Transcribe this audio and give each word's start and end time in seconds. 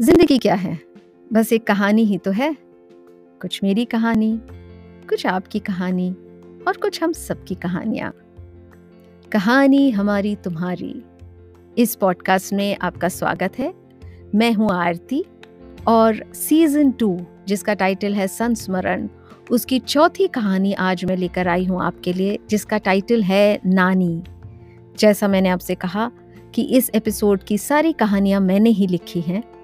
ज़िंदगी 0.00 0.38
क्या 0.38 0.54
है? 0.54 0.78
बस 1.32 1.52
एक 1.52 1.66
कहानी 1.66 2.04
ही 2.04 2.18
तो 2.18 2.30
है। 2.30 2.56
कुछ 3.40 3.60
मेरी 3.62 3.84
कहानी, 3.84 4.40
कुछ 5.08 5.26
आपकी 5.26 5.58
कहानी 5.58 6.10
और 6.68 6.76
कुछ 6.82 7.02
हम 7.02 7.12
सबकी 7.12 7.54
कहानियाँ। 7.54 8.12
कहानी 9.32 9.90
हमारी 9.90 10.36
तुम्हारी। 10.36 11.02
इस 11.78 11.94
पॉडकास्ट 11.94 12.52
में 12.52 12.76
आपका 12.82 13.08
स्वागत 13.08 13.58
है। 13.58 13.74
मैं 14.34 14.52
हूँ 14.52 14.70
आरती 14.72 15.24
और 15.88 16.24
सीज़न 16.34 16.90
टू, 16.90 17.26
जिसका 17.48 17.74
टाइटल 17.74 18.14
है 18.14 18.28
संस्मरण, 18.28 19.08
उसकी 19.50 19.78
चौथी 19.78 20.26
कहानी 20.26 20.72
आज 20.72 21.04
मैं 21.04 21.16
लेकर 21.16 21.48
आई 21.48 21.64
हूँ 21.64 21.82
आपके 21.82 22.12
लिए, 22.12 22.38
जिसका 22.50 22.78
टाइटल 22.78 23.22
है 23.22 23.60
नानी। 23.66 24.22
जैसा 24.98 25.28
मैंने 25.28 25.48
आपसे 25.48 25.74
कहा 25.74 26.10
कि 26.54 26.62
इस 26.62 26.90
एपिसोड 26.94 27.42
की 27.42 27.58
सारी 27.58 27.92
कहानियाँ 27.92 28.40
मैंने 28.40 28.70
ही 28.70 28.86
लिखी 28.86 29.20
हैं। 29.20 29.55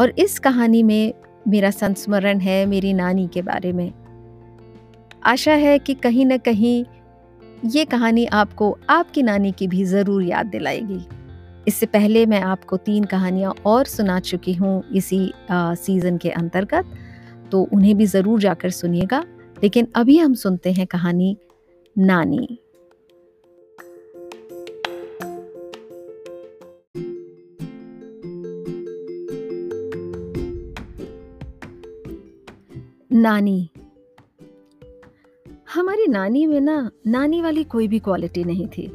और 0.00 0.10
इस 0.10 0.38
कहानी 0.38 0.82
में 0.82 1.12
मेरा 1.48 1.70
संस्मरण 1.70 2.38
है 2.38 2.64
मेरी 2.66 2.92
नानी 2.92 3.28
के 3.28 3.42
बारे 3.42 3.72
में। 3.72 3.92
आशा 5.24 5.52
है 5.52 5.78
कि 5.78 5.94
कहीं 5.94 6.26
ना 6.26 6.36
कहीं 6.36 6.84
ये 7.66 7.84
कहानी 7.84 8.26
आपको 8.26 8.76
आपकी 8.90 9.22
नानी 9.22 9.52
की 9.52 9.66
भी 9.68 9.84
ज़रूर 9.84 10.22
याद 10.22 10.46
दिलाएगी। 10.46 11.00
इससे 11.68 11.86
पहले 11.86 12.24
मैं 12.26 12.40
आपको 12.40 12.76
तीन 12.76 13.04
कहानियाँ 13.04 13.54
और 13.66 13.84
सुना 13.84 14.20
चुकी 14.20 14.54
हूँ 14.54 14.82
इसी 14.92 15.32
आ, 15.50 15.74
सीज़न 15.74 16.16
के 16.18 16.30
अंतर्गत 16.30 16.92
तो 17.52 17.62
उन्हें 17.72 17.96
भी 17.96 18.06
ज़रूर 18.06 18.40
जाकर 18.40 18.70
सुनिएगा। 18.70 19.24
लेकिन 19.62 19.88
अभी 19.96 20.18
हम 20.18 20.34
सुनते 20.34 20.72
हैं 20.72 20.86
कहानी 20.86 21.36
नानी। 21.98 22.59
नानी। 33.20 33.70
हमारी 35.74 36.06
नानी 36.06 36.46
में 36.46 36.60
ना, 36.60 36.90
नानी 37.06 37.42
वाली 37.42 37.64
कोई 37.64 37.88
भी 37.88 37.98
क्वालिटी 37.98 38.44
नहीं 38.44 38.66
थी। 38.66 38.86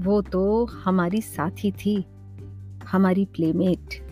वो 0.00 0.22
तो 0.22 0.64
हमारी 0.64 1.20
साथी 1.20 1.72
थी, 1.72 2.04
हमारी 2.84 3.24
प्लेमेट 3.24 4.08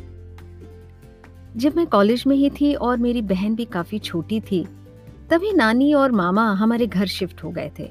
जब 1.56 1.76
मैं 1.76 1.86
कॉलेज 1.86 2.24
में 2.26 2.36
ही 2.36 2.50
थी 2.50 2.74
और 2.74 2.96
मेरी 2.96 3.22
बहन 3.22 3.54
भी 3.54 3.64
काफ़ी 3.64 3.98
छोटी 3.98 4.40
थी, 4.40 4.66
तभी 5.30 5.52
नानी 5.52 5.94
और 5.94 6.12
मामा 6.12 6.52
हमारे 6.52 6.86
घर 6.86 7.06
शिफ्ट 7.06 7.44
हो 7.44 7.50
गए 7.50 7.72
थे। 7.78 7.90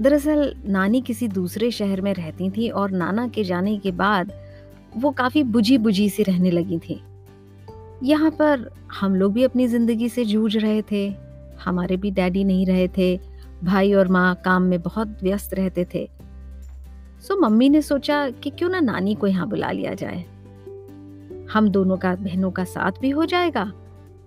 दरअसल, 0.00 0.54
नानी 0.66 1.00
किसी 1.00 1.28
दूसरे 1.28 1.70
शहर 1.70 2.00
में 2.00 2.14
रहती 2.14 2.50
थी 2.50 2.68
और 2.68 2.90
नाना 2.90 3.28
के 3.28 3.44
जाने 3.44 3.78
के 3.78 3.90
बाद 3.90 4.32
वो 4.96 5.10
काफ़ी 5.10 5.42
बुझी 5.42 5.78
बुझी 5.78 6.08
सी 6.08 6.22
रहने 6.22 6.50
लगी 6.50 6.78
थी। 6.78 7.02
यहाँ 8.02 8.30
पर 8.30 8.70
हम 9.00 9.14
लोग 9.14 9.32
भी 9.32 9.44
अपनी 9.44 9.66
ज़िंदगी 9.68 10.08
से 10.08 10.24
जूझ 10.24 10.56
रहे 10.56 10.82
थे। 10.82 11.08
हमारे 11.64 11.96
भी 11.96 12.10
डैडी 12.10 12.44
नहीं 12.44 12.66
रहे 12.66 12.88
थे। 12.88 13.20
भाई 13.64 13.92
और 13.92 14.08
माँ 14.08 14.34
काम 14.44 14.62
में 14.62 14.82
बहुत 14.82 15.18
व्यस्त 15.22 15.54
रहते 15.54 15.86
थे। 15.94 16.08
सो 17.20 17.36
मम्मी 17.36 17.68
ने 17.68 17.82
सोचा 17.82 18.30
कि 18.30 18.50
क्यों 18.50 18.68
ना 18.70 18.80
नानी 18.80 19.14
को 19.14 19.26
यहाँ 19.26 19.48
बुला 19.48 19.70
लिया 19.70 19.94
जाए। 19.94 20.24
हम 21.52 21.68
दोनों 21.68 21.96
का, 21.96 22.14
बहनों 22.14 22.50
का 22.50 22.64
साथ 22.64 22.92
भी 23.00 23.10
हो 23.10 23.24
जाएगा 23.24 23.72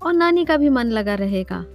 और 0.02 0.14
नानी 0.14 0.46
का 0.46 0.58
भी 0.58 0.70
मन 0.70 0.88
लगा 0.88 1.16
रहेगा। 1.16 1.66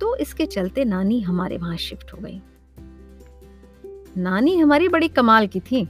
तो 0.00 0.16
इसके 0.16 0.46
चलते 0.46 0.84
नानी 0.84 1.20
हमारे 1.20 1.56
वहाँ 1.56 1.76
शिफ्ट 1.76 2.12
हो 2.12 2.18
गई। 2.22 2.40
नानी 4.16 4.56
हमारी 4.56 4.88
बड़ी 4.88 5.08
कमाल 5.08 5.46
की 5.46 5.60
थी। 5.60 5.88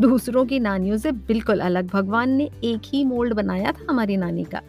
दूसरों 0.00 0.44
की 0.46 0.58
नानियों 0.58 0.96
से 0.96 1.12
बिल्कुल 1.12 1.60
अलग। 1.60 1.86
भगवान 1.86 2.30
ने 2.30 2.50
एक 2.64 2.80
ही 2.84 3.04
मोल्ड 3.04 3.34
बनाया 3.34 3.72
था 3.72 3.86
हमारी 3.90 4.16
नानी 4.16 4.44
का। 4.44 4.60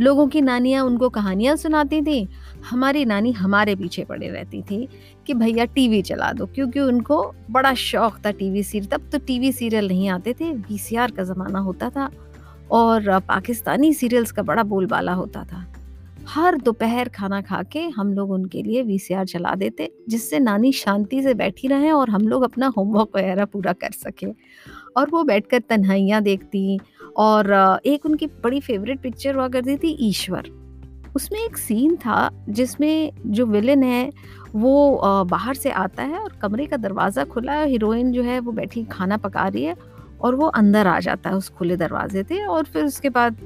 लोगों 0.00 0.26
की 0.28 0.40
नानियाँ 0.40 0.84
उनको 0.84 1.08
कहानियाँ 1.08 1.56
सुनाती 1.56 2.00
थी। 2.02 2.28
हमारी 2.70 3.04
नानी 3.04 3.32
हमारे 3.32 3.74
पीछे 3.76 4.04
पड़े 4.04 4.28
रहती 4.28 4.62
थी 4.62 4.88
कि 5.26 5.34
भैया 5.34 5.64
टीवी 5.64 6.00
चला 6.02 6.32
दो, 6.32 6.46
क्योंकि 6.46 6.80
उनको 6.80 7.34
बड़ा 7.50 7.74
शौक 7.74 8.18
था 8.26 8.30
टीवी 8.30 8.62
सीरियल। 8.62 8.90
तब 8.90 9.08
तो 9.12 9.18
टीवी 9.18 9.52
सीरियल 9.52 9.88
नहीं 9.88 10.08
आते 10.08 10.32
थे, 10.32 10.52
वीसीआर 10.52 11.10
का 11.10 11.22
ज़माना 11.22 11.58
होता 11.58 11.90
था 11.90 12.10
और 12.70 13.18
पाकिस्तानी 13.20 13.92
सीरियल्स 13.94 14.32
का 14.32 14.42
बड़ा 14.42 14.62
बोलबाला 14.62 15.12
होता 15.12 15.44
था। 15.44 15.66
हर 16.28 16.56
दोपहर 16.56 17.08
खाना 17.08 17.40
खा 17.42 17.62
के 17.62 17.80
हम 17.88 18.12
लोग 18.14 18.30
उनके 18.30 18.62
लिए 18.62 18.82
वीसीआर 18.82 19.26
चला 19.26 19.54
देते, 19.54 19.90
जिससे 20.08 20.38
नानी 20.38 20.72
शांति 20.72 21.22
से 21.22 21.34
बैठी 21.34 21.68
रहे 21.68 21.90
और 21.90 22.10
हम 22.10 22.28
लोग 22.28 22.42
अपना 22.42 22.66
होमवर्क 22.76 23.16
वगैरह 23.16 23.44
पूरा 23.44 23.72
कर 23.74 23.92
सके। 23.92 24.26
और 24.96 25.10
वो 25.10 25.22
बैठकर 25.24 25.60
तन्हाइयाँ 25.68 26.22
देखती 26.22 26.78
और 27.16 27.52
एक 27.86 28.06
उनकी 28.06 28.26
बड़ी 28.44 28.60
फेवरेट 28.60 29.00
पिक्चर 29.02 29.34
हुआ 29.34 29.48
करती 29.48 29.76
थी, 29.76 29.96
ईश्वर। 30.00 30.50
उसमें 31.16 31.38
एक 31.40 31.56
सीन 31.56 31.96
था, 31.96 32.28
जिसमें 32.48 33.12
जो 33.26 33.46
विलेन 33.46 33.82
है, 33.82 34.10
वो 34.54 35.24
बाहर 35.30 35.54
से 35.54 35.70
आता 35.70 36.02
है 36.02 36.18
और 36.18 36.38
कमरे 36.42 36.66
का 36.66 36.76
दरवाज़ा 36.76 37.24
खुला 37.24 37.52
है 37.52 37.68
हीरोइन 37.68 38.12
जो 38.12 38.22
है, 38.22 38.38
वो 38.40 38.52
बैठी 38.52 38.84
खाना 38.84 39.16
पका 39.16 39.48
रही 39.48 39.64
है 39.64 39.76
और 40.20 40.34
वो 40.34 40.46
अंदर 40.48 40.86
आ 40.86 40.98
जाता 41.00 41.30
है 41.30 41.36
उस 41.36 41.48
खुले 41.50 41.76
दरवाजे 41.76 42.22
से 42.22 42.44
और 42.46 42.64
फिर 42.64 42.84
उसके 42.84 43.08
बाद 43.10 43.36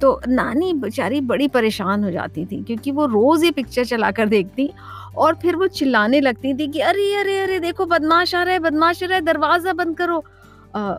तो 0.00 0.20
नानी 0.28 0.72
बेचारी 0.74 1.20
बड़ी 1.22 1.48
परेशान 1.48 2.04
हो 2.04 2.10
जाती 2.10 2.44
थी, 2.46 2.62
क्योंकि 2.62 2.90
वो 2.90 3.06
रोज़ 3.06 3.44
ये 3.44 3.50
पिक्चर 3.50 3.84
चला 3.84 4.10
कर 4.10 4.26
देखती 4.28 4.70
और 5.16 5.34
फिर 5.42 5.56
वो 5.56 5.66
चिल्लाने 5.68 6.20
लगती 6.20 6.54
थी 6.54 6.66
कि, 6.68 6.80
अरे 6.80 7.14
अरे 7.14 7.38
अरे, 7.40 7.58
देखो 7.60 7.86
बदमाश 7.86 8.34
आ 8.34 8.42
रहा 8.42 8.54
है, 8.54 8.60
बदमाश 8.60 9.02
आ 9.02 9.06
रहा 9.06 9.16
है, 9.16 9.22
दरवाज़ा 9.24 9.72
बंद 9.72 9.96
करो। 9.98 10.22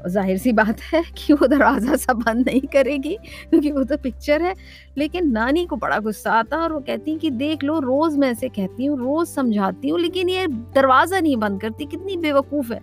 ज़ाहिर 0.09 0.38
सी 0.38 0.51
बात 0.53 0.79
है 0.83 1.01
कि 1.17 1.33
वो 1.33 1.47
दरवाज़ा 1.47 1.95
सब 1.95 2.17
बंद 2.17 2.45
नहीं 2.47 2.61
करेगी, 2.73 3.16
क्योंकि 3.50 3.72
वो 3.72 3.83
तो 3.83 3.97
पिक्चर 3.97 4.41
है। 4.41 4.53
लेकिन 4.97 5.29
नानी 5.31 5.66
को 5.66 5.75
बड़ा 5.75 6.00
गुस्सा 6.00 6.31
आता 6.31 6.57
और 6.57 6.73
वो 6.73 6.79
कहती 6.79 7.16
कि, 7.17 7.29
देख 7.31 7.63
लो, 7.63 7.79
रोज़ 7.79 8.17
मैं 8.17 8.31
ऐसे 8.31 8.50
कहती 8.50 8.85
हूँ, 8.85 8.97
रोज़ 9.00 9.29
समझाती 9.29 9.89
हूँ, 9.89 10.00
लेकिन 10.00 10.29
ये 10.29 10.47
दरवाज़ा 10.47 11.19
नहीं 11.19 11.38
बंद 11.38 11.61
करती, 11.61 11.85
कितनी 11.85 12.17
बेवकूफ़ 12.17 12.73
है। 12.73 12.81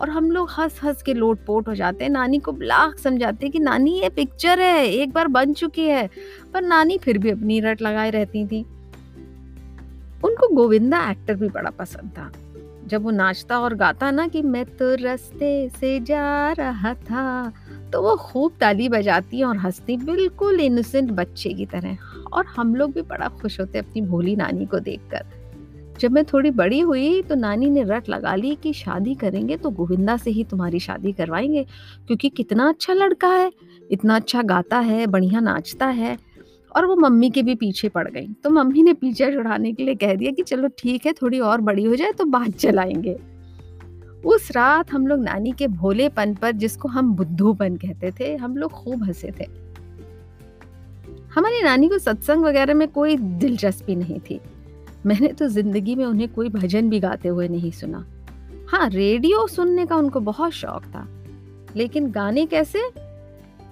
और 0.00 0.10
हम 0.10 0.30
लोग 0.30 0.50
हंस 0.50 0.80
हंस 0.84 1.02
के 1.02 1.14
लोट 1.14 1.44
पोट 1.46 1.68
हो 1.68 1.74
जाते 1.74 2.04
हैं। 2.04 2.10
नानी 2.10 2.38
को 2.38 2.52
ब्लाक 2.52 2.98
समझाते 2.98 3.48
कि, 3.48 3.58
नानी, 3.58 4.00
ये 4.00 4.08
पिक्चर 4.08 4.60
है, 4.60 4.86
एक 4.86 5.12
बार 5.12 5.28
बन 5.28 5.52
चुकी 5.52 5.84
है। 5.84 6.10
पर 6.54 6.62
नानी 6.62 6.98
फिर 6.98 7.18
भी 7.18 7.30
अपनी 7.30 7.60
रट 7.60 7.82
लगाए 7.82 8.10
रहती 8.10 8.46
थी। 8.46 8.62
उनको 10.24 10.54
गोविंदा 10.54 11.10
एक्टर 11.10 11.34
भी 11.34 11.48
बड़ा 11.48 11.70
पसंद 11.70 12.10
था। 12.18 12.32
जब 12.86 13.02
वो 13.02 13.10
नाचता 13.10 13.60
और 13.60 13.74
गाता 13.74 14.10
ना 14.10 14.28
कि, 14.28 14.42
मैं 14.42 14.64
तो 14.64 14.94
रास्ते 14.94 15.68
से 15.68 16.00
जा 16.00 16.52
रहा 16.52 16.94
था 16.94 17.52
तो 17.92 18.02
वो 18.02 18.16
खूब 18.16 18.52
ताली 18.60 18.88
बजाती 18.88 19.42
और 19.42 19.56
हंसती, 19.56 19.96
बिल्कुल 19.96 20.60
इनोसेंट 20.60 21.10
बच्चे 21.10 21.52
की 21.52 21.66
तरह। 21.66 21.98
और 22.32 22.46
हम 22.46 22.74
लोग 22.74 22.92
भी 22.92 23.02
बड़ा 23.02 23.28
खुश 23.28 23.60
होते 23.60 23.78
अपनी 23.78 24.02
भोली 24.02 24.36
नानी 24.36 24.66
को 24.66 24.78
देखकर। 24.78 25.39
जब 26.00 26.12
मैं 26.12 26.24
थोड़ी 26.24 26.50
बड़ी 26.50 26.80
हुई 26.80 27.22
तो 27.22 27.34
नानी 27.34 27.70
ने 27.70 27.82
रट 27.82 28.08
लगा 28.08 28.34
ली 28.34 28.54
कि 28.54 28.72
शादी 28.72 29.14
करेंगे 29.14 29.56
तो 29.56 29.70
गोविंदा 29.70 30.16
से 30.16 30.30
ही 30.30 30.44
तुम्हारी 30.44 30.80
शादी 30.80 31.12
करवाएँगे, 31.12 31.64
क्योंकि 32.06 32.28
कितना 32.28 32.68
अच्छा 32.68 32.92
लड़का 32.92 33.28
है, 33.28 33.50
इतना 33.90 34.16
अच्छा 34.16 34.42
गाता 34.42 34.78
है, 34.78 35.06
बढ़िया 35.06 35.40
नाचता 35.40 35.86
है 35.86 36.16
और 36.76 36.86
वो 36.86 36.96
मम्मी 36.96 37.30
के 37.30 37.42
भी 37.42 37.54
पीछे 37.54 37.88
पड़ 37.88 38.08
गई। 38.08 38.26
तो 38.44 38.50
मम्मी 38.50 38.82
ने 38.82 38.92
पीछे 38.92 39.32
छुड़ाने 39.32 39.72
के 39.72 39.84
लिए 39.84 39.94
कह 39.94 40.14
दिया 40.14 40.30
कि 40.30 40.42
चलो 40.42 40.68
ठीक 40.78 41.06
है, 41.06 41.12
थोड़ी 41.12 41.40
और 41.40 41.60
बड़ी 41.60 41.84
हो 41.84 41.96
जाए 41.96 42.12
तो 42.12 42.24
बात 42.24 42.50
चलाएँगे। 42.50 43.18
उस 44.24 44.50
रात 44.50 44.92
हम 44.92 45.06
लोग 45.06 45.20
नानी 45.20 45.52
के 45.52 45.66
भोलेपन 45.66 46.34
पर, 46.34 46.52
जिसको 46.52 46.88
हम 46.88 47.12
बुद्धूपन 47.14 47.76
कहते 47.76 48.10
थे, 48.20 48.34
हम 48.36 48.56
लोग 48.56 48.70
खूब 48.70 49.04
हंसे 49.04 49.32
थे। 49.40 49.44
हमारी 51.34 51.62
नानी 51.62 51.88
को 51.88 51.98
सत्संग 51.98 52.44
वगैरह 52.44 52.74
में 52.74 52.88
कोई 52.88 53.16
दिलचस्पी 53.16 53.96
नहीं 53.96 54.18
थी। 54.20 54.40
मैंने 55.06 55.28
तो 55.28 55.48
ज़िंदगी 55.48 55.94
में 55.94 56.04
उन्हें 56.04 56.28
कोई 56.28 56.48
भजन 56.48 56.90
भी 56.90 57.00
गाते 57.00 57.28
हुए 57.28 57.48
नहीं 57.48 57.70
सुना। 57.70 58.06
हाँ 58.68 58.88
रेडियो 58.88 59.46
सुनने 59.46 59.86
का 59.86 59.96
उनको 59.96 60.20
बहुत 60.20 60.52
शौक 60.52 60.84
था। 60.84 61.08
लेकिन 61.76 62.10
गाने 62.10 62.46
कैसे? 62.46 62.82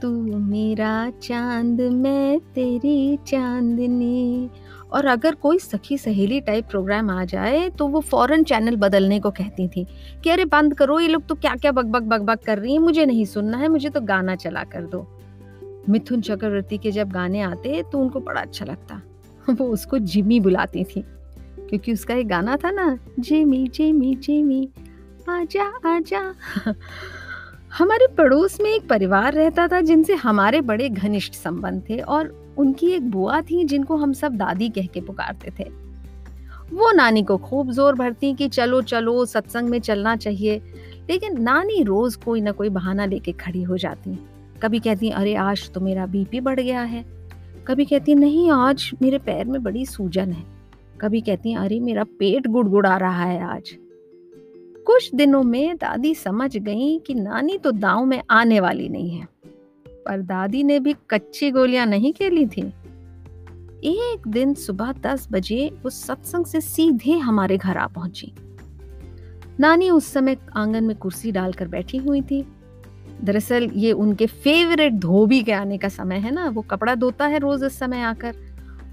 तू 0.03 0.11
मेरा 0.39 1.11
चाँद, 1.23 1.81
मैं 1.81 2.41
तेरी 2.41 3.17
चांदनी। 3.17 4.51
और 4.93 5.07
अगर 5.07 5.35
कोई 5.35 5.59
सखी 5.59 5.99
सहेली 5.99 6.41
टाइप 6.41 6.67
प्रोग्राम 6.71 7.11
आ 7.11 7.25
जाए 7.25 7.71
तो 7.71 7.87
वो 7.87 8.01
फ़ौरन 8.01 8.43
चैनल 8.43 8.77
बदलने 8.77 9.21
को 9.21 9.31
कहती 9.31 9.69
थी 9.69 9.87
कि, 10.25 10.31
अरे, 10.31 10.45
बंद 10.45 10.75
करो, 10.75 11.01
ये 11.01 11.09
लोग 11.09 11.27
तो 11.27 11.35
क्या 11.35 11.55
क्या 11.55 11.73
बक 11.73 11.85
बक 11.85 12.03
बक 12.03 12.21
बक 12.21 12.45
कर 12.45 12.59
रही 12.59 12.73
है, 12.73 12.79
मुझे 12.79 13.07
नहीं 13.07 13.25
सुनना 13.25 13.59
है, 13.59 13.69
मुझे 13.69 13.89
तो 13.89 14.01
गाना 14.01 14.37
चला 14.37 14.65
कर 14.65 14.83
दो। 14.83 15.07
मिथुन 15.89 16.21
चक्रवर्ती 16.21 16.79
के 16.79 16.91
जब 16.91 17.11
गाने 17.11 17.41
आते 17.41 17.85
तो 17.93 17.99
उनको 17.99 18.21
बड़ा 18.21 18.41
अच्छा 18.41 18.65
लगता। 18.65 19.03
वो 19.51 19.65
उसको 19.65 19.99
जिमी 19.99 20.41
बुलाती 20.41 20.85
थी। 20.85 21.05
क्योंकि 21.69 21.93
उसका 21.93 22.15
एक 22.15 22.29
गाना 22.29 22.57
था 22.57 22.71
ना, 22.71 22.99
जेमी, 23.21 23.69
जिमी 23.69 24.15
जिमी, 24.15 24.69
आजा 25.29 25.97
आजा। 25.97 26.35
हमारे 27.79 28.07
पड़ोस 28.07 28.61
में 28.61 28.71
एक 28.71 28.89
परिवार 28.89 29.33
रहता 29.33 29.69
था 29.69 29.81
जिनसे 29.81 30.15
हमारे 30.15 30.61
बड़े 30.61 30.89
घनिष्ठ 30.89 31.35
संबंध 31.35 31.83
थे 31.91 31.99
और 31.99 32.55
उनकी 32.59 32.87
एक 32.87 33.11
बुआ 33.11 33.41
थी 33.41 33.65
जिनको 33.65 33.97
हम 33.97 34.13
सब 34.13 34.33
दादी 34.37 34.69
कह 34.69 34.87
के 34.87 35.01
पुकारते 35.01 35.53
थे। 35.59 35.65
वो 36.73 36.93
नानी 36.93 37.23
को 37.23 37.37
खूब 37.37 37.73
ज़ोर 37.73 37.95
भरती 37.95 38.35
कि 38.35 38.49
चलो 38.49 38.83
चलो, 38.83 39.25
सत्संग 39.25 39.69
में 39.69 39.81
चलना 39.81 40.17
चाहिए। 40.17 40.63
लेकिन 41.11 41.43
नानी 41.43 41.83
रोज 41.83 42.17
कोई 42.17 42.41
ना 42.41 42.51
कोई 42.51 42.69
बहाना 42.69 43.07
लेके 43.07 43.33
खड़ी 43.33 43.63
हो 43.63 43.79
जाती। 43.79 44.19
कभी 44.63 44.79
कहती, 44.79 45.11
अरे, 45.11 45.35
आज 45.35 45.71
तो 45.71 45.81
मेरा 45.81 46.07
बीपी 46.07 46.41
बढ़ 46.41 46.61
गया 46.61 46.83
है। 46.83 47.05
कभी 47.67 47.85
कहती, 47.85 48.15
नहीं, 48.15 48.51
आज 48.51 48.91
मेरे 49.03 49.19
पैर 49.19 49.45
में 49.45 49.63
बड़ी 49.63 49.87
सूजन 49.87 50.33
है। 50.33 50.58
कभी 51.01 51.21
कहती 51.21 51.55
अरे, 51.55 51.81
मेरा 51.81 52.05
पेट 52.19 52.47
गुड़गुड़ा 52.47 52.97
रहा 52.97 53.25
है 53.25 53.43
आज। 53.45 53.77
कुछ 54.87 55.15
दिनों 55.15 55.43
में 55.43 55.77
दादी 55.77 56.15
समझ 56.15 56.57
गई 56.57 56.99
कि 56.99 57.15
नानी 57.15 57.59
तो 57.59 57.71
दांव 57.73 58.05
में 58.05 58.23
आने 58.31 58.61
वाली 58.61 58.89
नहीं 58.89 59.11
है, 59.11 59.27
पर 59.87 60.23
दादी 60.23 60.63
ने 60.63 60.79
भी 60.81 60.95
कच्ची 61.11 61.51
गोलियाँ 61.51 61.87
नहीं 61.87 62.13
खेली 62.13 62.47
थी। 62.47 62.63
एक 63.85 64.29
दिन 64.29 64.55
सुबह 64.55 64.93
दस 65.03 65.29
बजे 65.33 65.69
उस 65.87 66.03
सत्संग 66.05 66.45
से 66.45 66.61
सीधे 66.61 67.19
हमारे 67.19 67.57
घर 67.57 67.77
आ 67.77 67.87
पहुँची। 67.87 68.33
नानी 69.61 69.91
उस 69.91 70.13
समय 70.13 70.37
आँगन 70.57 70.85
में 70.85 70.97
कुर्सी 70.97 71.33
डालकर 71.33 71.69
बैठी 71.69 71.99
हुई 71.99 72.23
थी। 72.23 72.45
दरअसल 73.25 73.71
ये 73.75 73.93
उनके 73.93 74.27
फेवरेट 74.27 74.93
धोबी 74.93 75.43
के 75.43 75.53
आने 75.53 75.79
का 75.79 75.89
समय 75.89 76.17
है 76.17 76.31
ना, 76.31 76.49
वो 76.49 76.63
कपड़ा 76.63 76.95
धोता 76.95 77.27
है 77.27 77.39
रोज 77.39 77.65
इस 77.65 77.79
समय 77.79 78.03
आकर। 78.03 78.35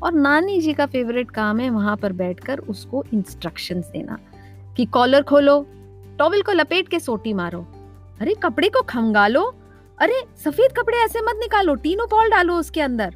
और 0.05 0.13
नानी 0.13 0.61
जी 0.61 0.73
का 0.73 0.85
फेवरेट 0.85 1.31
काम 1.31 1.59
है 1.59 1.69
वहाँ 1.69 1.97
पर 1.97 2.13
बैठकर 2.13 2.59
उसको 2.59 3.05
इंस्ट्रक्शंस 3.13 3.87
देना 3.87 4.17
कि 4.77 4.85
कॉलर 4.85 5.21
खोलो 5.21 5.67
टॉवल 6.19 6.41
को 6.41 6.51
लपेट 6.51 6.87
के 6.87 6.99
सोटी 6.99 7.33
मारो। 7.33 7.67
अरे, 8.21 8.33
कपड़े 8.33 8.69
को 8.69 8.81
खमगा 8.81 9.27
लो 9.27 9.55
अरे, 9.99 10.21
सफ़ेद 10.37 10.71
कपड़े 10.71 10.97
ऐसे 10.97 11.21
मत 11.21 11.35
निकालो 11.35 11.75
टीनो 11.75 12.05
पॉल 12.05 12.29
डालो 12.29 12.53
उसके 12.55 12.81
अंदर। 12.81 13.15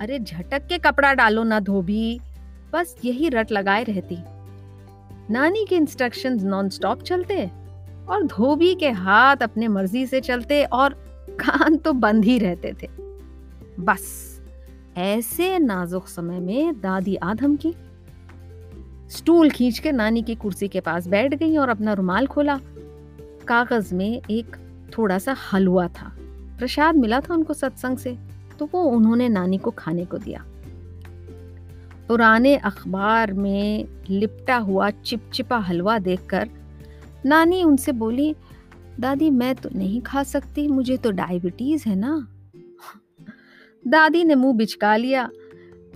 अरे, 0.00 0.18
झटक 0.18 0.66
के 0.66 0.78
कपड़ा 0.78 1.14
डालो 1.14 1.42
ना 1.42 1.60
धोबी। 1.60 2.20
बस 2.72 2.96
यही 3.04 3.28
रट 3.28 3.52
लगाए 3.52 3.84
रहती। 3.84 4.18
नानी 5.30 5.66
के 5.68 5.76
इंस्ट्रक्शंस 5.76 6.42
नॉनस्टॉप 6.42 7.02
चलते 7.02 7.50
और 8.08 8.22
धोबी 8.22 8.74
के 8.74 8.90
हाथ 8.90 9.36
अपने 9.36 9.68
मर्ज़ी 9.68 10.06
से 10.06 10.20
चलते 10.20 10.64
और 10.64 10.92
कान 11.30 11.76
तो 11.76 11.92
बंद 11.92 12.24
ही 12.24 12.38
रहते 12.38 12.72
थे। 12.82 12.88
बस। 13.80 14.33
ऐसे 14.96 15.58
नाजुक 15.58 16.08
समय 16.08 16.40
में 16.40 16.80
दादी 16.80 17.16
आधम 17.16 17.56
की 17.56 17.74
स्टूल 19.10 19.50
खींच 19.50 19.78
के 19.78 19.92
नानी 19.92 20.22
की 20.22 20.34
कुर्सी 20.34 20.68
के 20.68 20.80
पास 20.80 21.06
बैठ 21.06 21.34
गई 21.34 21.56
और 21.56 21.68
अपना 21.68 21.92
रुमाल 21.92 22.26
खोला। 22.26 22.60
कागज़ 23.48 23.94
में 23.94 24.22
एक 24.30 24.56
थोड़ा 24.98 25.18
सा 25.18 25.36
हलवा 25.52 25.88
था। 25.88 26.16
प्रसाद 26.58 26.94
मिला 26.94 27.20
था 27.20 27.34
उनको 27.34 27.54
सत्संग 27.54 27.98
से 27.98 28.18
तो 28.58 28.68
वो 28.74 28.82
उन्होंने 28.82 29.28
नानी 29.28 29.58
को 29.58 29.70
खाने 29.70 30.04
को 30.04 30.18
दिया। 30.18 30.44
पुराने 32.08 32.56
अखबार 32.56 33.32
में 33.32 33.84
लिपटा 34.10 34.56
हुआ 34.56 34.90
चिपचिपा 34.90 35.58
हलवा 35.58 35.98
देखकर 35.98 36.48
नानी 37.26 37.62
उनसे 37.64 37.92
बोली, 37.92 38.34
दादी, 39.00 39.30
मैं 39.30 39.54
तो 39.54 39.70
नहीं 39.74 40.00
खा 40.00 40.22
सकती, 40.22 40.68
मुझे 40.68 40.96
तो 40.96 41.10
डायबिटीज़ 41.10 41.88
है 41.88 41.96
ना। 41.96 42.28
दादी 43.88 44.24
ने 44.24 44.34
मुँह 44.34 44.56
बिचका 44.56 44.96
लिया। 44.96 45.30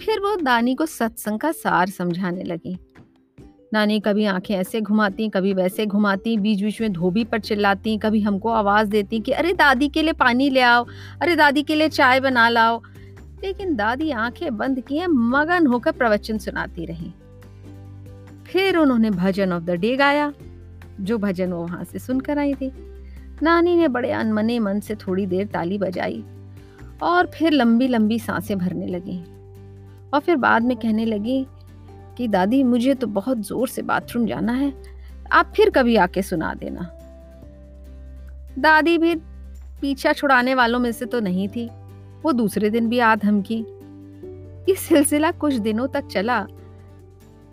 फिर 0.00 0.20
वो 0.20 0.36
दानी 0.36 0.74
को 0.74 0.86
सत्संग 0.86 1.38
का 1.38 1.52
सार 1.52 1.88
समझाने 1.88 2.42
लगी। 2.42 2.78
नानी 3.72 4.00
कभी 4.00 4.24
आँखें 4.24 4.54
ऐसे 4.54 4.80
घुमाती, 4.80 5.28
कभी 5.28 5.52
वैसे 5.52 5.86
घुमाती 5.86 6.36
बीच 6.36 6.62
बीच 6.62 6.80
में 6.80 6.92
धोबी 6.92 7.24
पर 7.24 7.38
चिल्लाती, 7.40 7.98
कभी 7.98 8.20
हमको 8.20 8.48
आवाज़ 8.48 8.88
देती 8.88 9.20
कि, 9.20 9.32
अरे 9.32 9.52
दादी 9.52 9.88
के 9.88 10.02
लिए 10.02 10.12
पानी 10.12 10.50
ले 10.50 10.60
आओ, 10.60 10.86
अरे 11.22 11.36
दादी 11.36 11.62
के 11.62 11.74
लिए 11.74 11.88
चाय 11.88 12.20
बना 12.20 12.48
लाओ। 12.48 12.82
लेकिन 13.44 13.76
दादी 13.76 14.10
आँखें 14.10 14.56
बंद 14.56 14.80
किए 14.80 15.06
मगन 15.06 15.66
होकर 15.66 15.92
प्रवचन 15.92 16.38
सुनाती 16.38 16.86
रही। 16.86 17.12
फिर 18.46 18.76
उन्होंने 18.76 19.10
भजन 19.10 19.52
ऑफ़ 19.52 19.62
द 19.62 19.70
डे 19.70 19.96
गाया, 19.96 20.32
जो 21.00 21.18
भजन 21.18 21.52
वो 21.52 21.62
वहाँ 21.62 21.84
से 21.84 21.98
सुनकर 21.98 22.38
आई 22.38 22.54
थी। 22.54 22.72
नानी 23.42 23.76
ने 23.76 23.88
बड़े 23.88 24.10
अनमने 24.10 24.58
मन 24.58 24.80
से 24.80 24.94
थोड़ी 24.94 25.26
देर 25.26 25.46
ताली 25.46 25.78
बजाई। 25.78 26.24
और 27.02 27.26
फिर 27.26 27.52
लंबी 27.52 27.88
लंबी 27.88 28.18
साँसें 28.18 28.58
भरने 28.58 28.86
लगी। 28.86 29.24
और 30.14 30.20
फिर 30.20 30.36
बाद 30.36 30.62
में 30.62 30.76
कहने 30.76 31.04
लगी 31.04 31.46
कि, 32.16 32.28
दादी, 32.28 32.64
मुझे 32.64 32.94
तो 32.94 33.06
बहुत 33.06 33.38
ज़ोर 33.38 33.68
से 33.68 33.82
बाथरूम 33.82 34.26
जाना 34.26 34.52
है। 34.52 34.72
आप 35.32 35.52
फिर 35.56 35.70
कभी 35.70 35.96
आके 35.96 36.22
सुना 36.22 36.54
देना। 36.54 36.90
दादी 38.58 38.98
भी 38.98 39.14
पीछा 39.80 40.12
छुड़ाने 40.12 40.54
वालों 40.54 40.78
में 40.78 40.92
से 40.92 41.06
तो 41.06 41.20
नहीं 41.20 41.48
थी। 41.48 41.70
वो 42.22 42.32
दूसरे 42.32 42.70
दिन 42.70 42.88
भी 42.88 42.98
आ 42.98 43.16
धमकी 43.16 43.66
ये 44.68 44.74
सिलसिला 44.74 45.30
कुछ 45.30 45.54
दिनों 45.54 45.88
तक 45.88 46.06
चला। 46.06 46.46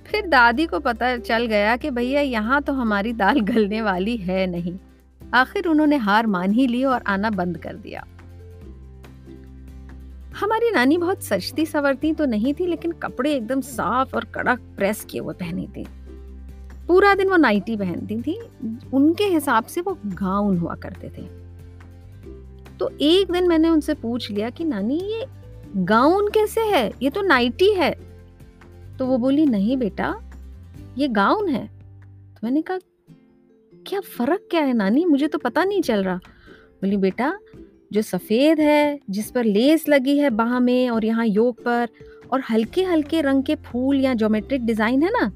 फिर 0.05 0.27
दादी 0.27 0.65
को 0.65 0.79
पता 0.79 1.17
चल 1.17 1.45
गया 1.45 1.77
कि, 1.77 1.89
भैया, 1.89 2.21
यहाँ 2.21 2.61
तो 2.61 2.73
हमारी 2.73 3.13
दाल 3.13 3.39
गलने 3.39 3.81
वाली 3.81 4.17
है 4.17 4.47
नहीं। 4.47 4.77
आखिर 5.33 5.67
उन्होंने 5.67 5.95
हार 5.95 6.27
मान 6.27 6.51
ही 6.51 6.67
ली 6.67 6.83
और 6.83 7.03
आना 7.07 7.29
बंद 7.29 7.57
कर 7.57 7.75
दिया। 7.75 8.05
हमारी 10.39 10.71
नानी 10.71 10.97
बहुत 10.97 11.23
सजती 11.23 11.65
सवरती 11.65 12.13
तो 12.13 12.25
नहीं 12.25 12.53
थी, 12.53 12.67
लेकिन 12.67 12.91
कपड़े 12.91 13.35
एकदम 13.35 13.61
साफ़ 13.61 14.15
और 14.15 14.25
कड़क 14.25 14.59
प्रेस 14.59 15.05
किए 15.05 15.21
हुए 15.21 15.33
पहनी 15.33 15.67
थी। 15.67 15.85
पूरा 16.87 17.15
दिन 17.15 17.29
वो 17.29 17.35
नाइटी 17.35 17.77
पहनती 17.77 18.21
थी, 18.21 18.39
उनके 18.93 19.23
हिसाब 19.23 19.65
से 19.65 19.81
वो 19.81 19.97
गाउन 20.05 20.57
हुआ 20.57 20.75
करते 20.75 21.09
थे। 21.09 21.45
तो 22.77 22.91
एक 23.01 23.31
दिन 23.31 23.47
मैंने 23.47 23.69
उनसे 23.69 23.93
पूछ 23.93 24.31
लिया 24.31 24.49
कि, 24.49 24.63
नानी, 24.63 24.97
ये 24.97 25.25
गाउन 25.75 26.27
कैसे 26.27 26.61
है? 26.61 26.91
ये 27.01 27.09
तो 27.09 27.21
नाइटी 27.21 27.73
है। 27.73 27.95
तो 28.99 29.05
वो 29.05 29.17
बोली, 29.17 29.45
नहीं 29.45 29.77
बेटा, 29.77 30.21
ये 30.97 31.07
गाउन 31.07 31.49
है। 31.49 31.67
तो 32.33 32.39
मैंने 32.43 32.61
कहा, 32.61 32.77
क्या 33.87 33.99
फ़र्क 33.99 34.47
क्या 34.51 34.61
है 34.61 34.73
नानी? 34.73 35.05
मुझे 35.05 35.27
तो 35.27 35.37
पता 35.37 35.63
नहीं 35.63 35.81
चल 35.81 36.03
रहा। 36.03 36.15
बोली, 36.81 36.97
बेटा 36.97 37.39
जो 37.91 38.01
सफ़ेद 38.01 38.59
है, 38.59 38.99
जिस 39.09 39.31
पर 39.31 39.43
लेस 39.43 39.87
लगी 39.89 40.17
है 40.17 40.29
बाह 40.29 40.59
में 40.59 40.89
और 40.89 41.05
यहाँ 41.05 41.25
योग 41.25 41.63
पर, 41.63 41.87
और 42.33 42.41
हल्के 42.49 42.83
हल्के 42.83 43.21
रंग 43.21 43.43
के 43.43 43.55
फूल 43.55 43.99
या 43.99 44.13
ज्योमेट्रिक 44.13 44.65
डिज़ाइन 44.65 45.03
है 45.03 45.09
ना, 45.11 45.31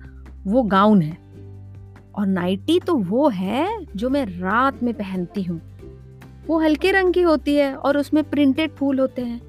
वो 0.48 0.64
गाउन 0.64 1.02
है। 1.02 1.18
और 2.16 2.28
नाइटी 2.28 2.80
तो 2.80 2.96
वो 2.96 3.28
है 3.30 3.68
जो 3.96 4.10
मैं 4.10 4.26
रात 4.40 4.82
में 4.84 4.94
पहनती 4.94 5.44
हूँ। 5.44 5.62
वो 6.48 6.60
हल्के 6.60 6.92
रंग 6.92 7.14
की 7.14 7.22
होती 7.22 7.56
है 7.56 7.74
और 7.76 7.98
उसमें 7.98 8.24
प्रिंटेड 8.30 8.72
फूल 8.72 9.00
होते 9.00 9.22
हैं। 9.22 9.42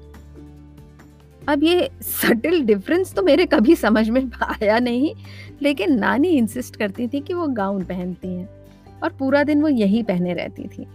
अब 1.41 1.63
ये 1.63 1.89
सटल 2.01 2.61
डिफरेंस 2.61 3.13
तो 3.13 3.23
मेरे 3.23 3.45
कभी 3.45 3.75
समझ 3.75 4.09
में 4.09 4.21
आया 4.43 4.79
नहीं, 4.79 5.13
लेकिन 5.61 5.97
नानी 5.99 6.29
इंसिस्ट 6.29 6.75
करती 6.75 7.07
थी 7.07 7.19
कि 7.19 7.33
वो 7.33 7.47
गाउन 7.47 7.83
पहनती 7.83 8.27
हैं। 8.27 8.49
और 9.03 9.13
पूरा 9.19 9.43
दिन 9.43 9.61
वो 9.61 9.67
यही 9.67 10.03
पहने 10.03 10.33
रहती 10.33 10.67
थी। 10.67 10.87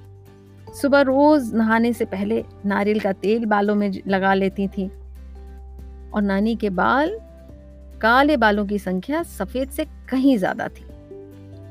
सुबह 0.74 1.00
रोज 1.00 1.54
नहाने 1.54 1.92
से 1.92 2.04
पहले 2.04 2.44
नारियल 2.66 3.00
का 3.00 3.12
तेल 3.12 3.44
बालों 3.44 3.74
में 3.74 4.02
लगा 4.08 4.34
लेती 4.34 4.68
थी 4.68 4.88
और 6.14 6.22
नानी 6.22 6.56
के 6.56 6.70
बाल 6.70 7.18
काले 8.00 8.36
बालों 8.36 8.66
की 8.66 8.78
संख्या 8.78 9.22
सफ़ेद 9.22 9.70
से 9.70 9.84
कहीं 9.84 10.36
ज़्यादा 10.38 10.68
थी। 10.68 10.84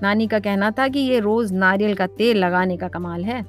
नानी 0.01 0.27
का 0.27 0.39
कहना 0.39 0.71
था 0.71 0.87
कि 0.87 0.99
ये 0.99 1.19
रोज 1.19 1.51
नारियल 1.53 1.95
का 1.95 2.07
तेल 2.07 2.37
लगाने 2.37 2.77
का 2.77 2.87
कमाल 2.87 3.23
है। 3.23 3.43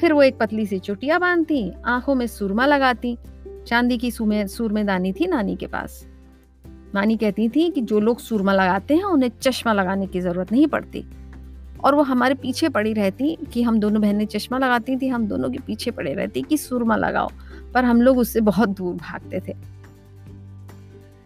फिर 0.00 0.12
वो 0.12 0.22
एक 0.22 0.38
पतली 0.38 0.66
सी 0.66 0.78
चुटिया 0.78 1.18
बांधती, 1.18 1.72
आँखों 1.84 2.14
में 2.14 2.26
सुरमा 2.26 2.66
लगाती, 2.66 3.18
चांदी 3.66 3.98
की 3.98 4.10
सुरमेदानी 4.10 5.12
थी 5.12 5.26
नानी 5.26 5.56
के 5.56 5.66
पास। 5.66 6.06
नानी 6.94 7.16
कहती 7.16 7.48
थी 7.48 7.70
कि 7.70 7.80
जो 7.80 8.00
लोग 8.00 8.18
सुरमा 8.18 8.52
लगाते 8.52 8.96
हैं, 8.96 9.04
उन्हें 9.04 9.30
चश्मा 9.40 9.72
लगाने 9.72 10.06
की 10.06 10.20
ज़रूरत 10.20 10.52
नहीं 10.52 10.66
पड़ती। 10.66 11.04
और 11.84 11.94
वो 11.94 12.02
हमारे 12.02 12.34
पीछे 12.34 12.68
पड़ी 12.68 12.92
रहती 12.92 13.36
कि 13.52 13.62
हम 13.62 13.78
दोनों 13.80 14.02
बहनें 14.02 14.26
चश्मा 14.26 14.58
लगाती 14.58 14.96
थी, 14.96 15.08
हम 15.08 15.26
दोनों 15.26 15.50
के 15.50 15.58
पीछे 15.58 15.90
पड़े 15.90 16.14
रहती 16.14 16.42
कि 16.42 16.56
सुरमा 16.58 16.96
लगाओ। 16.96 17.30
पर 17.74 17.84
हम 17.84 18.00
लोग 18.02 18.18
उससे 18.18 18.40
बहुत 18.42 18.68
दूर 18.68 18.94
भागते 18.94 19.40
थे। 19.48 19.54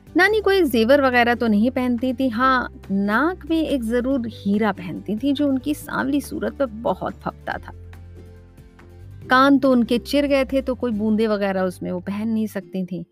नानी 0.09 0.41
कोई 0.41 0.63
जेवर 0.63 1.01
वगैरह 1.01 1.35
तो 1.35 1.47
नहीं 1.47 1.71
पहनती 1.71 2.13
थी। 2.15 2.29
हाँ 2.29 2.69
नाक 2.91 3.47
में 3.51 3.57
एक 3.59 3.83
ज़रूर 3.85 4.27
हीरा 4.27 4.73
पहनती 4.73 5.17
थी 5.17 5.33
जो 5.33 5.49
उनकी 5.49 5.75
सांवली 5.75 6.21
सूरत 6.21 6.55
पर 6.55 6.67
बहुत 6.67 7.15
फपता 7.15 7.59
था। 7.59 7.73
कान 9.31 9.59
तो 9.59 9.71
उनके 9.73 9.99
चिर 9.99 10.27
गए 10.27 10.45
थे 10.45 10.61
तो 10.63 10.75
कोई 10.75 10.93
बूंदे 10.93 11.27
वगैरह 11.27 11.63
उसमें 11.63 11.91
वो 11.93 12.01
पहन 12.01 12.29
नहीं 12.29 12.47
सकती 12.47 12.85
थी। 12.85 13.05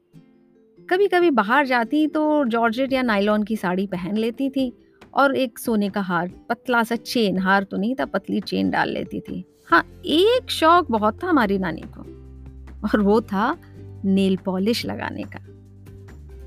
कभी 0.88 1.06
कभी 1.08 1.30
बाहर 1.30 1.66
जाती 1.66 2.06
तो 2.06 2.44
जॉर्जेट 2.44 2.92
या 2.92 3.02
नाइलॉन 3.02 3.42
की 3.42 3.56
साड़ी 3.56 3.86
पहन 3.86 4.16
लेती 4.16 4.48
थी। 4.50 4.72
और 5.14 5.36
एक 5.36 5.58
सोने 5.58 5.88
का 5.88 6.00
हार, 6.00 6.30
पतला 6.48 6.82
सा 6.82 6.96
चेन, 6.96 7.38
हार 7.38 7.64
तो 7.64 7.76
नहीं 7.76 7.94
था, 7.94 8.04
पतली 8.04 8.40
चेन 8.40 8.70
डाल 8.70 8.90
लेती 8.90 9.20
थी। 9.20 9.44
हाँ 9.70 9.84
एक 10.06 10.50
शौक 10.50 10.90
बहुत 10.90 11.22
था 11.22 11.28
हमारी 11.28 11.58
नानी 11.58 11.82
को, 11.88 12.02
और 12.84 13.00
वो 13.00 13.20
था 13.22 13.56
नेल 14.04 14.36
पॉलिश 14.36 14.84
लगाने 14.86 15.22
का। 15.26 15.38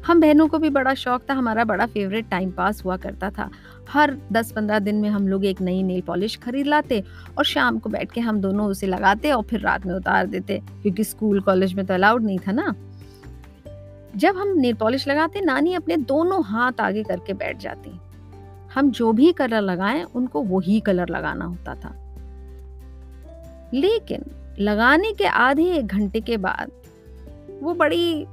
हम 0.06 0.20
बहनों 0.22 0.48
को 0.48 0.58
भी 0.60 0.70
बड़ा 0.70 0.94
शौक 0.94 1.22
था, 1.30 1.34
हमारा 1.34 1.64
बड़ा 1.64 1.86
फेवरेट 1.86 2.30
टाइम 2.30 2.52
पास 2.52 2.84
हुआ 2.86 2.98
करता 2.98 3.30
था। 3.30 3.50
हर 3.90 4.16
10-15 4.32 4.80
दिन 4.80 4.96
में 4.96 5.10
हम 5.10 5.28
लोग 5.28 5.46
एक 5.46 5.62
नई 5.62 5.82
नेल 5.84 6.02
पॉलिश 6.02 6.36
खरीद 6.38 6.68
लाते 6.68 7.04
और 7.38 7.46
शाम 7.46 7.80
को 7.80 7.90
बैठ 7.90 8.12
के 8.12 8.22
हम 8.22 8.42
दोनों 8.42 8.68
उसे 8.68 8.88
लगाते 8.88 9.32
और 9.32 9.44
फिर 9.44 9.60
रात 9.60 9.86
में 9.86 9.94
उतार 9.94 10.28
देते, 10.28 10.60
क्योंकि 10.82 11.04
स्कूल, 11.04 11.40
कॉलेज 11.40 11.74
में 11.74 11.86
तो 11.86 11.94
अलाउड 11.94 12.24
नहीं 12.24 12.40
था 12.40 12.52
ना। 12.52 12.74
जब 14.16 14.38
हम 14.38 14.58
नेल 14.58 14.74
पॉलिश 14.74 15.08
लगाते, 15.08 15.42
नानी 15.42 15.74
अपने 15.74 15.98
दोनों 15.98 16.44
हाथ 16.46 16.82
आगे 16.82 17.04
करके 17.04 17.34
बैठ 17.34 17.58
जाती। 17.58 18.00
हम 18.76 18.92
जो 18.92 19.14
भी 19.14 19.32
कलर 19.32 19.62
लगाएँ, 19.62 20.04
उनको 20.04 20.42
वही 20.42 20.80
कलर 20.80 21.10
लगाना 21.10 21.46
होता 21.46 21.76
था। 21.76 21.96
लेकिन 23.74 24.26
लगाने 24.60 25.14
के 25.14 25.26
आधे 25.26 25.64
एक 25.64 25.88
घंटे 25.88 26.22
के 26.22 26.38
बाद 26.38 26.72
वो 27.64 27.74
बड़ी 27.74 28.26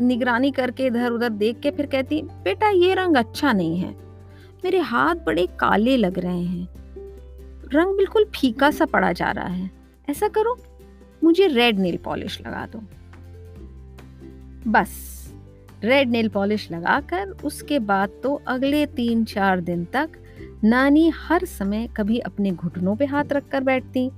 निगरानी 0.00 0.50
करके 0.50 0.86
इधर 0.86 1.10
उधर 1.10 1.28
देख 1.28 1.60
के 1.60 1.70
फिर 1.70 1.86
कहती, 1.86 2.22
बेटा, 2.22 2.68
ये 2.68 2.94
रंग 2.94 3.16
अच्छा 3.16 3.52
नहीं 3.52 3.78
है। 3.78 3.96
मेरे 4.64 4.78
हाथ 4.78 5.14
बड़े 5.14 5.46
काले 5.46 5.96
लग 5.96 6.18
रहे 6.18 6.42
हैं। 6.42 6.68
रंग 7.74 7.96
बिल्कुल 7.96 8.24
फीका 8.24 8.70
सा 8.70 8.84
पड़ा 8.84 9.12
जा 9.12 9.30
रहा 9.30 9.46
है। 9.46 9.70
ऐसा 10.10 10.28
करो, 10.28 10.58
मुझे 11.24 11.46
रेड 11.46 11.78
नेल 11.78 11.96
पॉलिश 11.96 12.40
लगा 12.40 12.66
दो। 12.66 12.80
बस। 14.70 15.11
रेड 15.84 16.10
नेल 16.10 16.28
पॉलिश 16.28 16.70
लगाकर 16.72 17.30
उसके 17.44 17.78
बाद 17.78 18.10
तो 18.22 18.34
अगले 18.46 18.84
तीन 18.86 19.24
चार 19.24 19.60
दिन 19.60 19.84
तक 19.84 20.10
नानी 20.64 21.08
हर 21.08 21.44
समय 21.44 21.88
कभी 21.96 22.18
अपने 22.18 22.50
घुटनों 22.50 22.96
पे 22.96 23.04
हाथ 23.04 23.32
रख 23.32 23.48
कर 23.48 23.60
बैठती, 23.60 24.10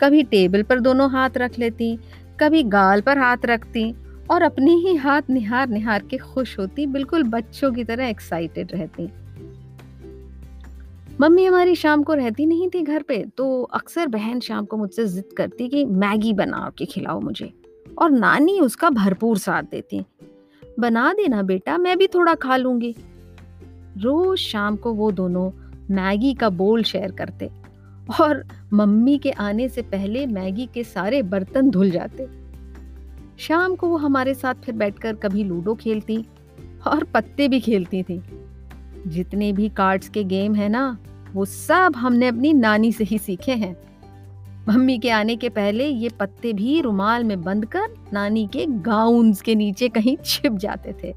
कभी 0.00 0.22
टेबल 0.22 0.62
पर 0.62 0.80
दोनों 0.80 1.10
हाथ 1.10 1.30
रख 1.36 1.58
लेती, 1.58 1.98
कभी 2.40 2.62
गाल 2.62 3.00
पर 3.00 3.18
हाथ 3.18 3.44
रखती 3.44 3.92
और 4.30 4.42
अपने 4.42 4.74
ही 4.74 4.94
हाथ 4.94 5.22
निहार 5.30 5.68
निहार 5.68 6.02
के 6.02 6.18
खुश 6.18 6.58
होती, 6.58 6.86
बिल्कुल 6.86 7.22
बच्चों 7.22 7.72
की 7.72 7.84
तरह 7.84 8.08
एक्साइटेड 8.08 8.72
रहती। 8.72 9.08
मम्मी 11.20 11.44
हमारी 11.44 11.74
शाम 11.74 12.02
को 12.02 12.14
रहती 12.14 12.46
नहीं 12.46 12.68
थी 12.68 12.82
घर 12.82 13.02
पे 13.02 13.24
तो 13.36 13.62
अक्सर 13.62 14.06
बहन 14.06 14.40
शाम 14.40 14.64
को 14.64 14.76
मुझसे 14.76 15.06
जिद 15.06 15.32
करती 15.36 15.68
कि 15.68 15.84
मैगी 15.84 16.32
बना 16.32 16.70
के 16.78 16.84
खिलाओ 16.84 17.20
मुझे। 17.20 17.52
और 17.98 18.10
नानी 18.10 18.58
उसका 18.60 18.90
भरपूर 18.90 19.38
साथ 19.38 19.62
देती। 19.62 20.04
बना 20.80 21.12
देना 21.12 21.42
बेटा, 21.42 21.78
मैं 21.78 21.96
भी 21.98 22.06
थोड़ा 22.06 22.34
खा 22.34 22.56
लूँगी। 22.56 22.94
रोज 23.98 24.38
शाम 24.38 24.76
को 24.76 24.92
वो 24.92 25.10
दोनों 25.12 25.50
मैगी 25.90 26.34
का 26.34 26.48
बोल 26.50 26.82
शेयर 26.82 27.12
करते 27.12 27.50
और 28.20 28.44
मम्मी 28.72 29.18
के 29.18 29.30
आने 29.30 29.68
से 29.68 29.82
पहले 29.82 30.26
मैगी 30.26 30.68
के 30.74 30.84
सारे 30.84 31.22
बर्तन 31.22 31.70
धुल 31.70 31.90
जाते। 31.90 32.28
शाम 33.38 33.74
को 33.74 33.88
वो 33.88 33.96
हमारे 33.96 34.34
साथ 34.34 34.54
फिर 34.54 34.74
बैठकर 34.74 35.14
कभी 35.14 35.44
लूडो 35.44 35.74
खेलती 35.74 36.24
और 36.86 37.04
पत्ते 37.04 37.48
भी 37.48 37.60
खेलती 37.60 38.02
थी। 38.02 38.22
जितने 39.06 39.52
भी 39.52 39.68
कार्ड्स 39.68 40.08
के 40.08 40.24
गेम 40.24 40.54
है 40.54 40.68
ना, 40.68 40.98
वो 41.32 41.44
सब 41.44 41.92
हमने 41.96 42.28
अपनी 42.28 42.52
नानी 42.52 42.92
से 42.92 43.04
ही 43.04 43.18
सीखे 43.18 43.52
हैं। 43.52 43.76
मम्मी 44.70 44.98
के 44.98 45.10
आने 45.10 45.34
के 45.36 45.48
पहले 45.48 45.86
ये 45.86 46.08
पत्ते 46.08 46.52
भी 46.52 46.80
रुमाल 46.80 47.24
में 47.24 47.42
बंद 47.42 47.64
कर 47.66 47.94
नानी 48.12 48.46
के 48.46 48.66
गाउन्स 48.66 49.40
के 49.42 49.54
नीचे 49.54 49.88
कहीं 49.88 50.16
छिप 50.24 50.52
जाते 50.52 50.92
थे। 50.92 51.12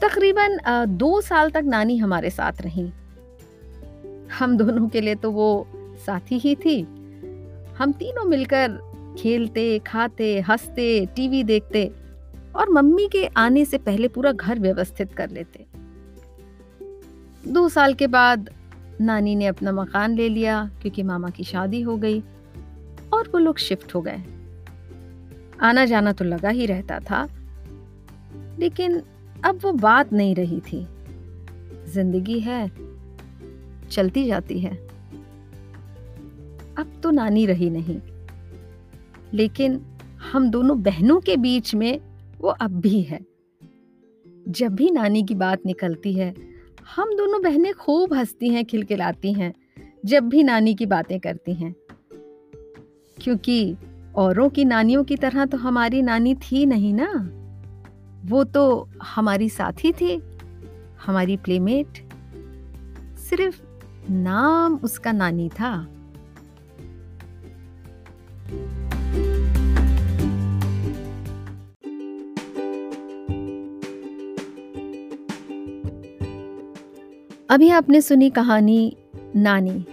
तकरीबन 0.00 0.58
दो 0.88 1.20
साल 1.20 1.50
तक 1.50 1.62
नानी 1.64 1.96
हमारे 1.96 2.30
साथ 2.30 2.52
रही। 2.60 2.92
हम 4.38 4.56
दोनों 4.56 4.88
के 4.88 5.00
लिए 5.00 5.14
तो 5.14 5.30
वो 5.30 5.66
साथी 6.06 6.38
ही 6.38 6.54
थी। 6.54 6.80
हम 7.78 7.92
तीनों 7.92 8.24
मिलकर 8.24 8.78
खेलते, 9.18 9.78
खाते, 9.78 10.40
हँसते, 10.40 11.06
टीवी 11.06 11.44
देखते 11.44 11.84
और 12.56 12.70
मम्मी 12.70 13.08
के 13.08 13.26
आने 13.26 13.64
से 13.64 13.78
पहले 13.78 14.08
पूरा 14.08 14.32
घर 14.32 14.58
व्यवस्थित 14.58 15.12
कर 15.12 15.30
लेते। 15.30 15.66
दो 17.48 17.68
साल 17.68 17.94
के 17.94 18.06
बाद 18.06 18.50
नानी 19.00 19.34
ने 19.34 19.46
अपना 19.46 19.72
मकान 19.72 20.14
ले 20.14 20.28
लिया 20.28 20.64
क्योंकि 20.82 21.02
मामा 21.02 21.30
की 21.30 21.44
शादी 21.44 21.80
हो 21.80 21.96
गई 21.96 22.20
और 23.12 23.28
वो 23.28 23.38
लोग 23.38 23.58
शिफ्ट 23.58 23.94
हो 23.94 24.00
गए। 24.00 24.22
आना 25.60 25.84
जाना 25.84 26.12
तो 26.12 26.24
लगा 26.24 26.48
ही 26.48 26.66
रहता 26.66 26.98
था, 27.00 27.26
लेकिन 28.58 29.02
अब 29.44 29.58
वो 29.62 29.72
बात 29.72 30.12
नहीं 30.12 30.34
रही 30.34 30.60
थी। 30.62 30.86
ज़िंदगी 31.88 32.38
है, 32.40 32.68
चलती 33.90 34.24
जाती 34.26 34.58
है। 34.60 34.70
अब 36.78 36.92
तो 37.02 37.10
नानी 37.10 37.44
रही 37.46 37.70
नहीं, 37.70 38.00
लेकिन 39.34 39.80
हम 40.32 40.50
दोनों 40.50 40.80
बहनों 40.82 41.20
के 41.20 41.36
बीच 41.36 41.74
में 41.74 42.00
वो 42.40 42.48
अब 42.50 42.80
भी 42.80 43.00
है। 43.02 43.20
जब 44.48 44.74
भी 44.74 44.90
नानी 44.90 45.22
की 45.22 45.34
बात 45.34 45.66
निकलती 45.66 46.12
है 46.12 46.34
हम 46.96 47.16
दोनों 47.16 47.42
बहनें 47.42 47.74
खूब 47.74 48.14
हंसती 48.14 48.48
हैं, 48.48 48.64
खिलखिलाती 48.64 49.32
हैं, 49.32 49.54
जब 50.04 50.28
भी 50.28 50.42
नानी 50.42 50.74
की 50.74 50.86
बातें 50.86 51.20
करती 51.20 51.54
हैं। 51.54 51.74
क्योंकि 53.22 53.76
औरों 54.16 54.48
की 54.48 54.64
नानियों 54.64 55.04
की 55.04 55.16
तरह 55.16 55.44
तो 55.44 55.56
हमारी 55.56 56.02
नानी 56.02 56.34
थी 56.34 56.66
नहीं 56.66 56.94
ना? 56.94 57.30
वो 58.24 58.44
तो 58.44 58.88
हमारी 59.02 59.48
साथी 59.48 59.92
थी, 59.92 60.22
हमारी 61.06 61.36
प्लेमेट 61.36 62.08
सिर्फ़ 63.18 63.62
नाम 64.10 64.76
उसका 64.76 65.12
नानी 65.12 65.48
था। 65.48 65.88
अभी 77.52 77.68
आपने 77.70 78.00
सुनी 78.00 78.28
कहानी 78.30 78.96
नानी। 79.36 79.84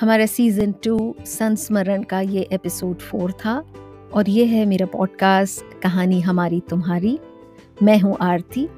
हमारा 0.00 0.26
सीज़न 0.26 0.72
टू 0.84 1.14
संस्मरण 1.26 2.02
का 2.02 2.20
ये 2.20 2.46
एपिसोड 2.52 2.98
फोर 2.98 3.32
था 3.32 3.56
और 4.14 4.28
ये 4.28 4.44
है 4.44 4.64
मेरा 4.66 4.86
पॉडकास्ट 4.86 5.80
कहानी 5.82 6.20
हमारी 6.20 6.60
तुम्हारी। 6.60 7.18
मैं 7.82 7.98
हूँ 8.00 8.16
आरती। 8.20 8.68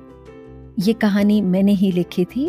ये 0.78 0.92
कहानी 0.92 1.40
मैंने 1.42 1.72
ही 1.72 1.92
लिखी 1.92 2.24
थी। 2.24 2.48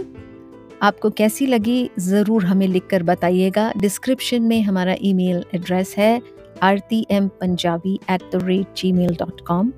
आपको 0.81 1.09
कैसी 1.09 1.45
लगी 1.45 1.89
ज़रूर 1.99 2.45
हमें 2.45 2.67
लिखकर 2.67 3.03
बताइएगा। 3.03 3.71
डिस्क्रिप्शन 3.77 4.43
में 4.43 4.61
हमारा 4.61 4.95
ईमेल 5.01 5.43
एड्रेस 5.55 5.95
है 5.97 6.21
Aarti 6.63 7.05
M 7.11 7.27
Punjabi 7.41 7.99
at 8.11 8.29
the 8.33 8.43
rate 8.43 8.75
Gmail 8.91 9.15
dot 9.15 9.41
com 9.47 9.71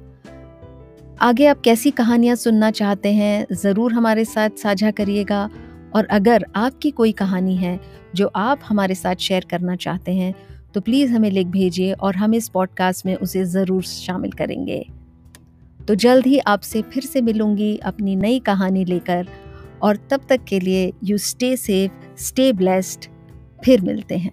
आगे 1.22 1.46
आप 1.48 1.62
कैसी 1.62 1.90
कहानियाँ 1.92 2.36
सुनना 2.36 2.70
चाहते 2.72 3.12
हैं, 3.14 3.46
ज़रूर 3.54 3.94
हमारे 3.94 4.24
साथ 4.26 4.50
साझा 4.58 4.92
करिएगा। 4.92 5.50
और 5.96 6.06
अगर 6.08 6.46
आपकी 6.56 6.92
कोई 6.92 7.12
कहानी 7.14 7.56
है 7.56 7.80
जो 8.16 8.30
आप 8.36 8.60
हमारे 8.64 8.96
साथ 8.96 9.16
शेयर 9.18 9.46
करना 9.52 9.76
चाहते 9.78 10.12
हैं 10.12 10.34
तो 10.74 10.82
प्लीज़ 10.82 11.12
हमें 11.12 11.30
लिख 11.32 11.48
भेजिए 11.48 11.92
और 11.94 12.16
हम 12.16 12.34
इस 12.34 12.48
पॉडकास्ट 12.50 13.06
में 13.06 13.16
उसे 13.16 13.44
ज़रूर 13.46 13.84
शामिल 13.84 14.32
करेंगे। 14.32 14.84
तो 15.80 15.96
जल्द 15.98 16.28
ही 16.28 16.38
आपसे 16.40 16.82
फिर 16.84 17.04
से 17.04 17.22
मिलूँगी 17.22 17.76
अपनी 17.84 18.16
नई 18.18 18.40
कहानी 18.42 18.86
लेकर, 18.86 19.28
और 19.84 19.98
तब 20.12 20.22
तक 20.30 20.44
के 20.44 20.60
लिए 20.60 20.92
you 21.04 21.18
stay 21.20 21.56
safe 21.58 22.22
stay 22.24 22.52
blessed 22.54 23.10
फिर 23.60 23.82
मिलते 23.82 24.18
हैं। 24.18 24.32